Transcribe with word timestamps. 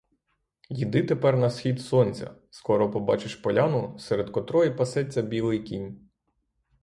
Йди 0.69 1.03
тепер 1.03 1.37
на 1.37 1.49
схід 1.49 1.81
сонця, 1.81 2.35
скоро 2.49 2.91
побачиш 2.91 3.35
поляну, 3.35 3.99
серед 3.99 4.29
котрої 4.29 4.71
пасеться 4.71 5.21
білий 5.21 5.63
кінь. 5.63 6.09